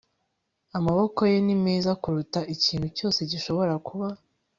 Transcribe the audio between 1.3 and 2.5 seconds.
ye ni meza kuruta